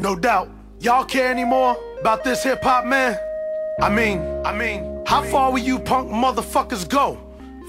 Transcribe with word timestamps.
No 0.00 0.16
doubt. 0.16 0.48
Y'all 0.80 1.04
care 1.04 1.30
anymore 1.30 1.76
about 2.00 2.24
this 2.24 2.42
hip 2.42 2.62
hop, 2.62 2.86
man? 2.86 3.18
I 3.82 3.90
mean, 3.90 4.20
I 4.46 4.56
mean, 4.56 5.02
how 5.06 5.22
far 5.22 5.52
will 5.52 5.58
you 5.58 5.78
punk 5.78 6.10
motherfuckers 6.10 6.88
go 6.88 7.18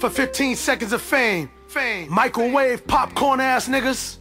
for 0.00 0.08
15 0.08 0.56
seconds 0.56 0.94
of 0.94 1.02
fame? 1.02 1.50
Fame. 1.68 2.10
Microwave 2.10 2.86
popcorn 2.86 3.38
ass 3.40 3.68
niggas? 3.68 4.16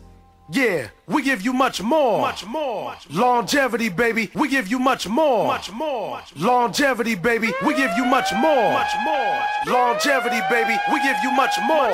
Yeah, 0.52 0.89
we 1.07 1.21
give 1.21 1.42
you 1.42 1.54
much 1.54 1.82
more. 1.82 2.20
Much 2.20 2.46
more. 2.46 2.93
Longevity, 3.10 3.88
baby. 3.88 4.30
We 4.36 4.50
give 4.50 4.68
you 4.68 4.80
much 4.80 5.07
more. 5.07 5.48
Much 5.48 5.71
more. 5.71 6.21
Longevity, 6.36 7.16
baby. 7.16 7.54
We 7.66 7.73
give 7.75 7.91
you 7.96 8.04
much 8.04 8.34
more. 8.34 8.73
Much 8.73 8.93
more. 9.05 9.39
Longevity, 9.68 10.42
baby. 10.50 10.75
We 10.92 11.01
give 11.01 11.15
you 11.23 11.32
much 11.32 11.56
more. 11.65 11.93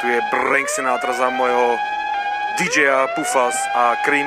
Tu 0.00 0.08
je 0.08 0.20
Brank 0.30 0.68
Sinatra 0.68 1.12
za 1.12 1.30
mojho 1.30 1.78
DJ-a 2.56 3.06
Pufas 3.14 3.54
a 3.74 3.96
Cream 4.02 4.26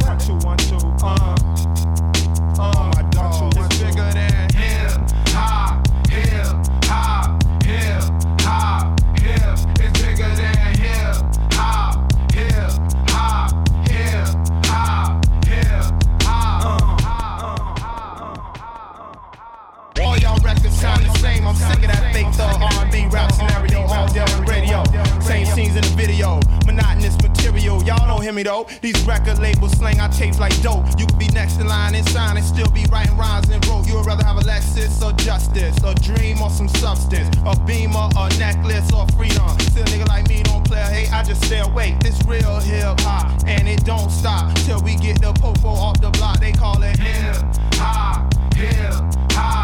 R&B 22.41 23.07
rap 23.11 23.31
scenario 23.31 23.81
all 23.81 24.07
day 24.11 24.21
on 24.21 24.45
the 24.45 24.51
radio. 24.51 24.83
Same 25.21 25.45
scenes 25.45 25.75
in 25.75 25.81
the 25.81 25.93
video, 25.95 26.39
monotonous 26.65 27.15
material. 27.21 27.83
Y'all 27.83 28.07
don't 28.07 28.21
hear 28.21 28.33
me 28.33 28.43
though. 28.43 28.67
These 28.81 28.99
record 29.05 29.39
labels 29.39 29.73
slang 29.73 29.99
I 29.99 30.07
tape 30.07 30.39
like 30.39 30.59
dope. 30.61 30.85
You 30.99 31.05
could 31.05 31.19
be 31.19 31.27
next 31.29 31.59
in 31.59 31.67
line 31.67 31.95
and 31.95 32.07
sign 32.09 32.37
and 32.37 32.45
still 32.45 32.69
be 32.69 32.85
writing 32.91 33.17
rhymes 33.17 33.49
and 33.49 33.65
rope. 33.67 33.87
You 33.87 33.95
would 33.95 34.05
rather 34.05 34.23
have 34.23 34.37
a 34.37 34.41
Lexus 34.41 35.01
or 35.01 35.13
justice, 35.13 35.77
a 35.83 35.93
dream 35.95 36.41
or 36.41 36.49
some 36.49 36.69
substance, 36.69 37.35
a 37.45 37.59
beamer, 37.65 38.09
a 38.17 38.29
necklace 38.37 38.91
or 38.93 39.07
freedom. 39.17 39.49
Still 39.71 39.85
nigga 39.85 40.07
like 40.07 40.27
me 40.29 40.43
don't 40.43 40.65
play 40.65 40.81
hate. 40.81 41.13
I 41.13 41.23
just 41.23 41.43
stay 41.45 41.59
awake. 41.59 41.99
This 41.99 42.19
real 42.25 42.59
hip 42.59 42.99
hop 43.01 43.31
and 43.45 43.67
it 43.67 43.83
don't 43.85 44.09
stop 44.09 44.53
till 44.65 44.81
we 44.81 44.95
get 44.95 45.21
the 45.21 45.33
popo 45.33 45.69
off 45.69 46.01
the 46.01 46.09
block. 46.11 46.39
They 46.39 46.51
call 46.51 46.81
it 46.83 46.97
hip 46.97 47.35
hop, 47.75 48.33
hip 48.55 48.93
hop. 49.31 49.60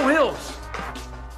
In 0.00 0.08
Hills. 0.08 0.50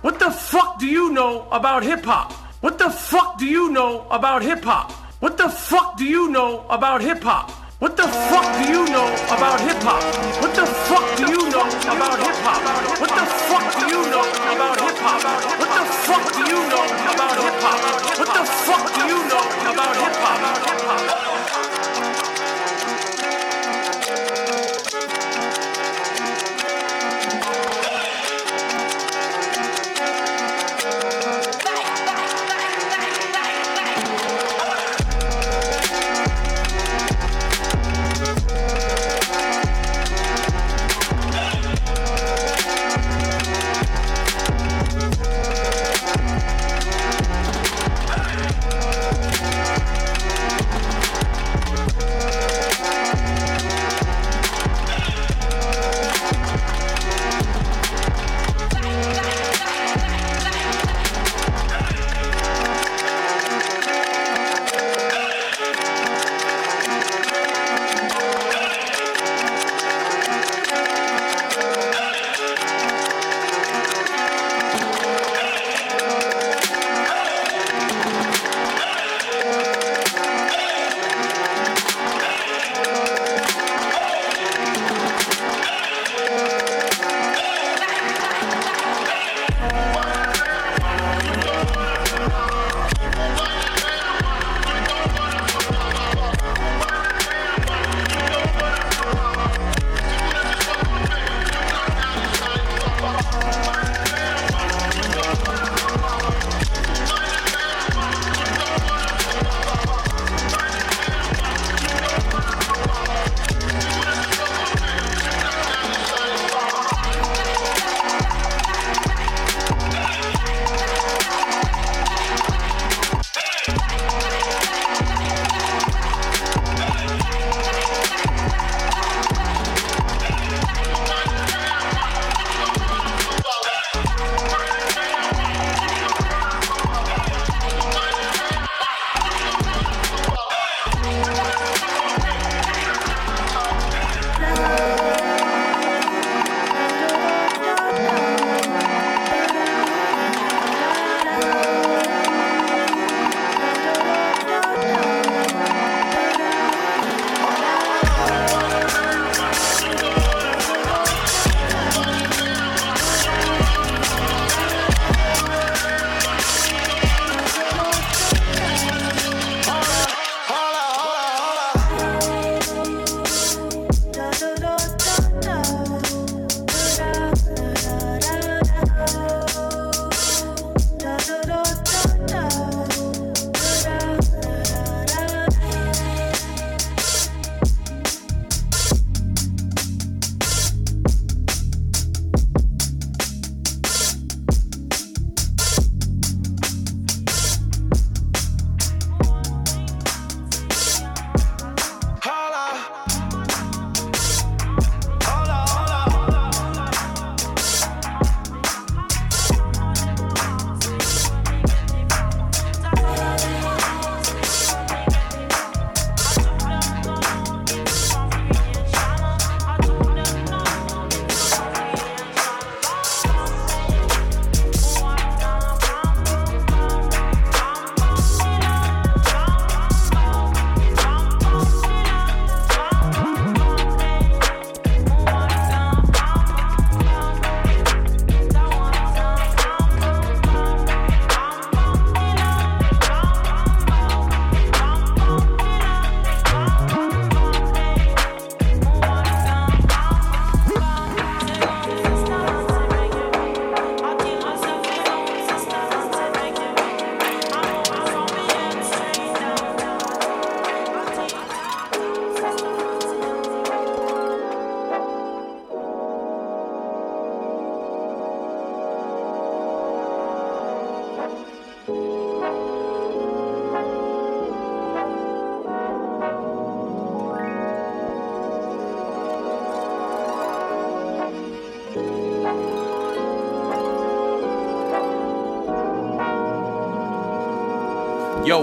What 0.03 0.19
the 0.19 0.31
fuck 0.31 0.79
do 0.79 0.87
you 0.87 1.13
know 1.13 1.49
about 1.51 1.83
hip 1.83 2.05
hop? 2.05 2.33
What 2.61 2.79
the 2.79 2.91
fuck 2.91 3.39
do 3.39 3.47
you 3.47 3.71
know 3.71 4.07
about 4.11 4.43
hip 4.43 4.63
hop? 4.65 4.93
What 5.21 5.37
the 5.37 5.49
fuck 5.49 5.97
do 5.97 6.05
you 6.05 6.29
know 6.31 6.65
about 6.69 7.01
hip 7.01 7.23
hop? 7.23 7.51
What 7.81 7.97
the 7.97 8.07
fuck 8.07 8.47
do 8.63 8.71
you 8.71 8.85
know 8.87 9.09
about 9.35 9.61
hip 9.61 9.83
hop? 9.83 10.03
What 10.43 10.55
the 10.55 10.67
fuck 10.67 11.17
do 11.17 11.25
you 11.33 11.51
know 11.51 11.67
about 11.95 12.19
hip 12.19 12.39
hop? 12.47 12.63
What 13.01 13.11
the 13.11 13.27
fuck 13.49 13.67
do 13.81 13.87
you 13.95 14.03
know 14.13 14.25
about 14.55 14.81
hip 14.81 14.99
hop? 15.03 15.23
What 15.61 15.71
the 15.77 15.85
fuck 16.07 16.25
do 16.35 16.43
you 16.53 16.61
know 16.73 16.85
about 17.13 17.37
hip 17.45 17.61
hop? 17.65 17.81
What 18.19 18.31
the 18.37 18.45
fuck 18.67 18.85
do 18.95 19.03
you 19.13 19.21
know 19.31 19.45
about 19.73 19.97
hip 19.97 20.17
hop? 20.23 21.34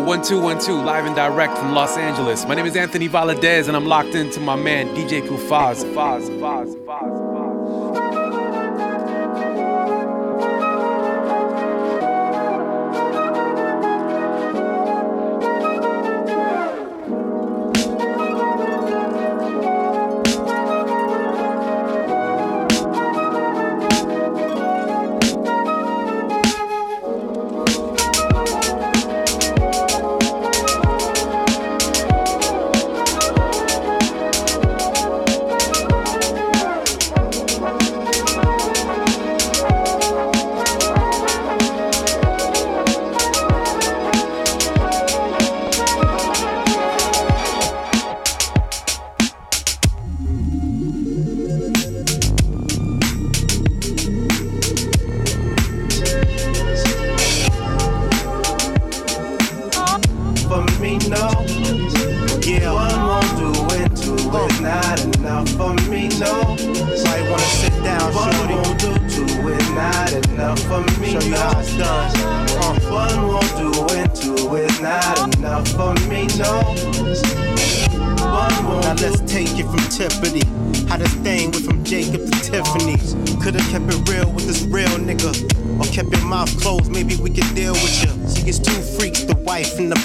1212, 0.06 0.84
live 0.84 1.06
and 1.06 1.16
direct 1.16 1.58
from 1.58 1.74
Los 1.74 1.98
Angeles. 1.98 2.46
My 2.46 2.56
name 2.56 2.66
is 2.66 2.76
Anthony 2.76 3.08
Valadez, 3.08 3.68
and 3.68 3.78
I'm 3.78 3.86
locked 3.86 4.16
into 4.16 4.40
my 4.40 4.56
man, 4.56 4.88
DJ 4.96 5.22
Kufaz. 5.22 5.84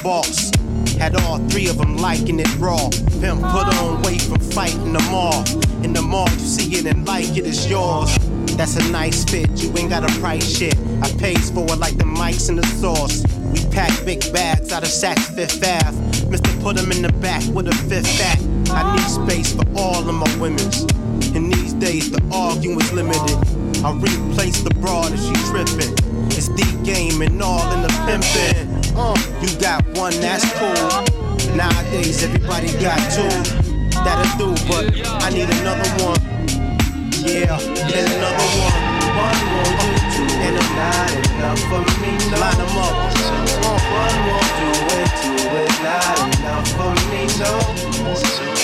boss. 0.06 0.52
Had 0.98 1.16
all 1.22 1.38
three 1.48 1.66
of 1.66 1.78
them 1.78 1.96
liking 1.96 2.38
it 2.38 2.48
raw. 2.58 2.88
Them 3.18 3.38
put 3.38 3.66
on 3.80 4.00
weight 4.02 4.22
from 4.22 4.38
fighting 4.38 4.92
them 4.92 5.08
all. 5.12 5.42
And 5.82 5.94
the 5.96 6.00
mall, 6.00 6.30
you 6.30 6.46
see 6.54 6.76
it 6.78 6.86
and 6.86 7.04
like 7.04 7.36
it's 7.36 7.68
yours. 7.68 8.16
That's 8.56 8.76
a 8.76 8.92
nice 8.92 9.24
fit, 9.24 9.50
you 9.60 9.76
ain't 9.76 9.90
got 9.90 10.08
a 10.08 10.20
price 10.20 10.46
shit. 10.56 10.76
I 11.02 11.10
pays 11.18 11.50
for 11.50 11.64
it 11.64 11.78
like 11.78 11.98
the 11.98 12.04
mics 12.04 12.48
and 12.48 12.56
the 12.56 12.66
sauce. 12.66 13.24
We 13.52 13.58
pack 13.74 13.92
big 14.04 14.20
bags 14.32 14.72
out 14.72 14.84
of 14.84 14.88
Saks 14.88 15.26
Fifth 15.34 15.60
Ave. 15.64 15.98
Mr. 16.30 16.50
Put 16.62 16.78
'em 16.78 16.92
in 16.92 17.02
the 17.02 17.12
back 17.26 17.42
with 17.52 17.66
a 17.66 17.74
fifth 17.90 18.10
back. 18.22 18.38
I 18.70 18.80
need 18.94 19.08
space 19.10 19.52
for 19.56 19.66
all 19.74 20.08
of 20.08 20.14
my 20.14 20.32
women's. 20.36 20.82
In 21.34 21.50
these 21.50 21.72
days 21.74 22.12
the 22.12 22.22
arguing 22.32 22.80
is 22.80 22.92
limited. 22.92 23.38
I 23.84 23.90
replace 23.90 24.60
the 24.60 24.74
broad 24.82 25.10
if 25.12 25.20
she 25.26 25.34
trippin'. 25.50 25.94
It's 26.30 26.48
the 26.60 26.68
game 26.84 27.22
and 27.22 27.42
all 27.42 27.66
in 27.74 27.82
the 27.82 27.92
pimpin'. 28.06 28.75
Uh, 28.98 29.14
you 29.42 29.48
got 29.60 29.84
one, 29.98 30.12
that's 30.20 30.44
cool. 30.56 30.88
Nowadays, 31.54 32.22
everybody 32.22 32.72
got 32.80 32.96
two. 33.12 33.28
That'll 34.04 34.38
do, 34.38 34.54
but 34.66 34.88
I 35.22 35.28
need 35.28 35.50
another 35.60 35.84
one. 36.02 36.20
Yeah, 37.20 37.60
there's 37.92 38.10
another 38.16 38.48
one. 38.56 38.80
One 39.20 39.40
will 39.52 39.74
do 39.84 39.92
two, 40.16 40.24
and 40.40 40.56
I'm 40.56 40.70
not 40.80 41.12
enough 41.28 41.60
for 41.68 41.84
me. 42.00 42.16
No. 42.30 42.40
Line 42.40 42.56
them 42.56 42.76
up. 42.80 42.96
Uh, 43.60 43.76
one 43.92 44.16
won't 44.32 44.50
do 44.56 44.70
it, 44.96 45.12
two 45.20 45.44
is 45.60 45.76
not 45.84 46.16
enough 46.40 46.68
for 46.72 46.94
me. 47.10 47.20
No. 47.38 48.55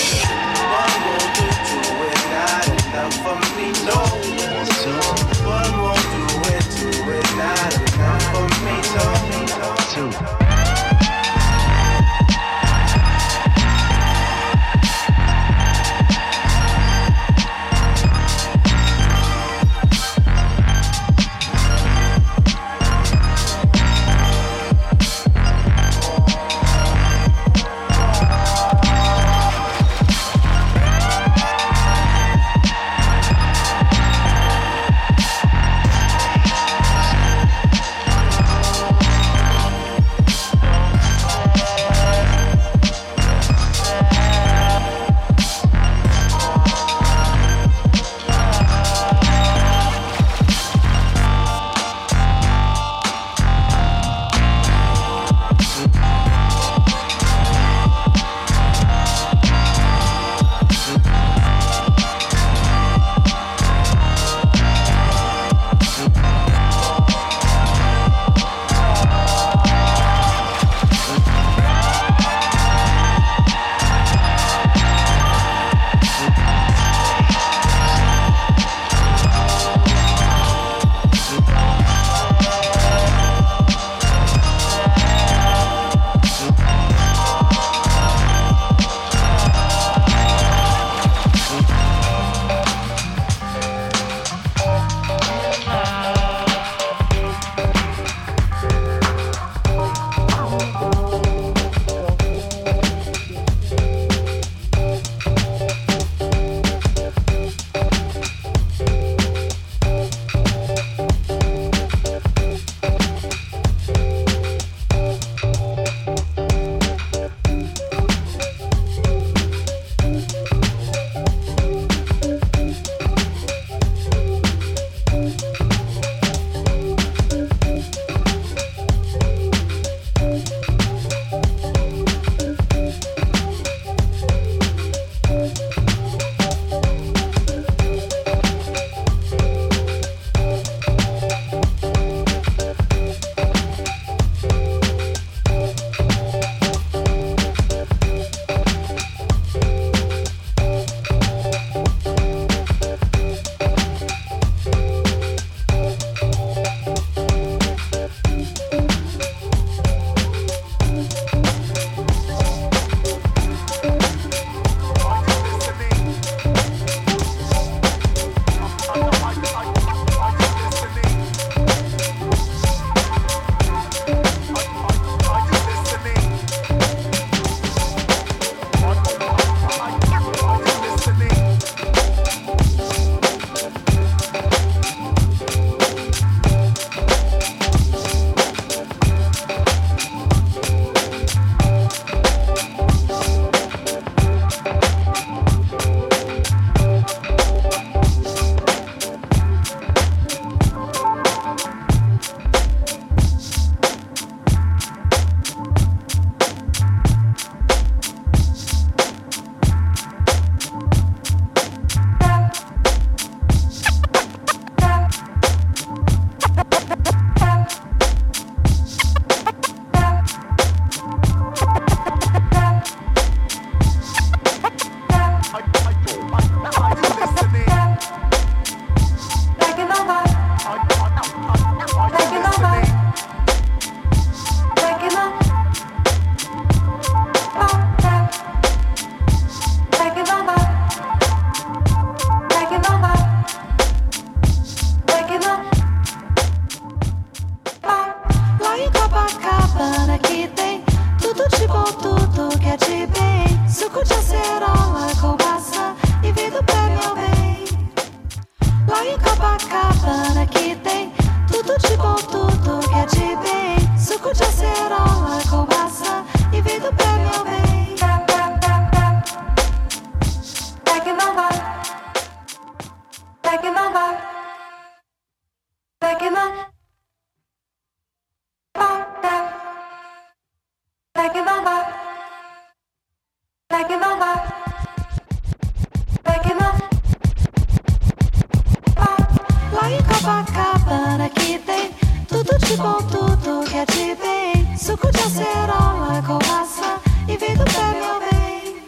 De 292.73 292.77
bom, 292.77 292.97
tudo 293.03 293.69
que 293.69 293.77
é 293.77 293.85
de 293.85 294.15
bem. 294.15 294.77
Suco 294.77 295.11
de 295.11 295.19
acerola 295.19 296.23
com 296.25 296.39
maçã 296.51 296.97
e 297.27 297.37
vem 297.37 297.55
do 297.55 297.63
pé, 297.65 297.85
meu 297.99 298.19
bem. 298.19 298.83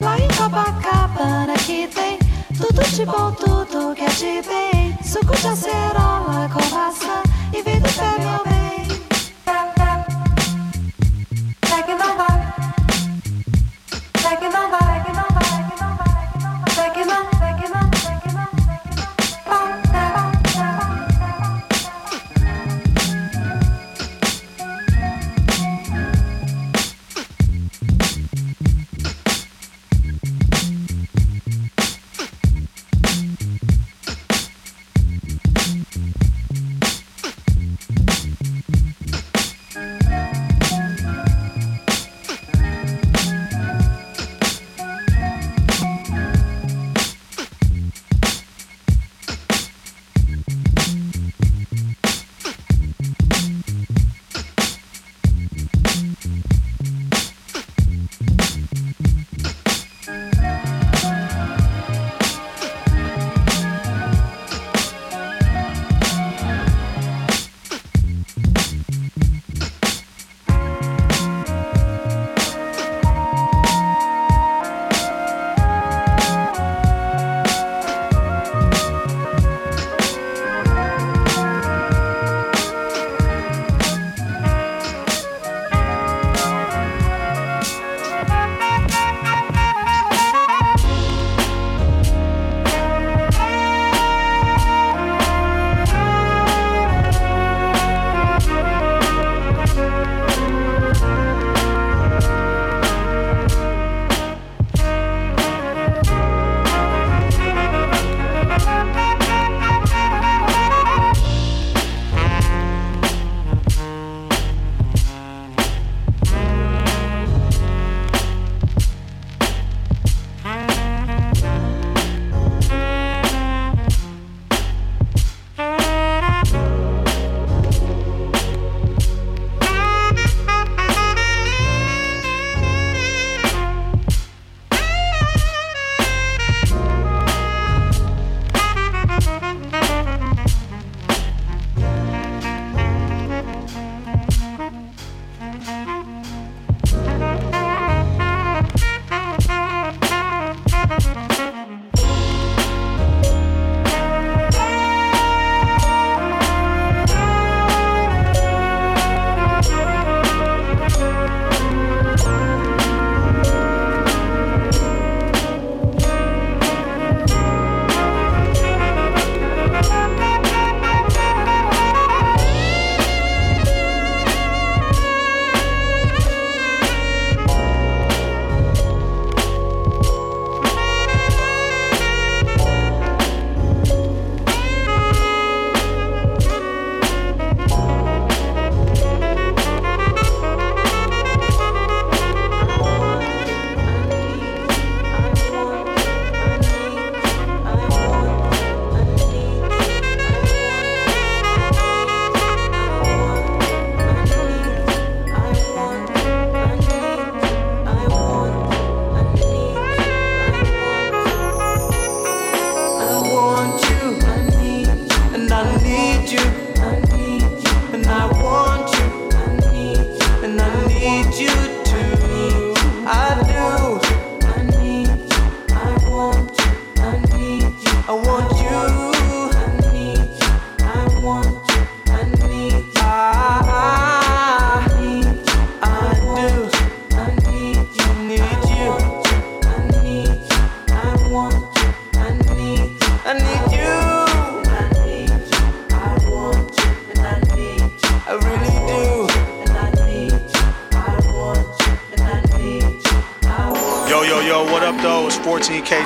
Lá 0.00 0.18
em 0.18 0.28
Copacabana 0.28 1.54
que 1.54 1.88
tem 1.88 2.18
tudo 2.58 2.82
de 2.84 3.06
bom, 3.06 3.32
tudo 3.32 3.94
que 3.94 4.04
é 4.04 4.08
de 4.08 4.48
bem. 4.48 4.98
Suco 5.02 5.34
de 5.34 5.46
acerola 5.46 6.48
com 6.52 6.74
maçã 6.74 7.22
e 7.56 7.62
vem 7.62 7.80
do 7.80 7.88
pé, 7.88 8.22
meu 8.22 8.43
bem. 8.43 8.43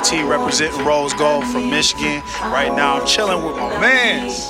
14KT 0.09 0.27
representing 0.27 0.85
Rose 0.85 1.13
Gold 1.13 1.45
from 1.45 1.69
Michigan. 1.69 2.21
Right 2.41 2.73
now, 2.75 2.99
I'm 2.99 3.07
chilling 3.07 3.45
with 3.45 3.55
my 3.55 3.79
mans, 3.79 4.49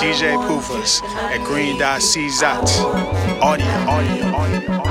DJ 0.00 0.36
Poofas 0.46 1.02
at 1.02 1.44
Green 1.44 1.78
Dot 1.78 2.00
CZAT. 2.00 3.40
Audio, 3.40 3.66
audio, 3.66 4.26
audio, 4.34 4.72
audio. 4.72 4.83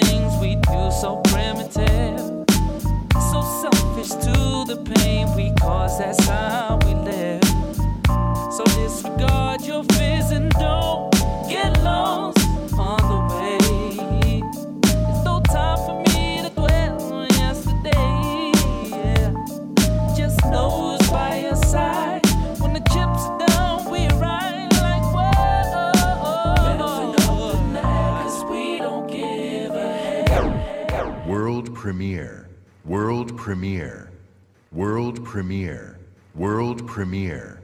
things 0.00 0.36
we 0.40 0.56
do 0.56 0.90
so 0.90 1.16
primitive, 1.24 2.20
so 3.30 3.40
selfish 3.62 4.10
to 4.24 4.64
the 4.66 4.76
pain 4.96 5.34
we 5.36 5.52
cause 5.60 6.00
at 6.00 6.18
time. 6.18 6.55
premiere, 32.06 32.48
world 32.84 33.36
premiere, 33.36 34.12
world 34.70 35.24
premiere, 35.24 35.98
world 36.36 36.86
premiere. 36.86 37.55